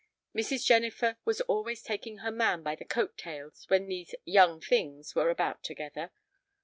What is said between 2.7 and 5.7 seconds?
the coat tails when these "young things" were about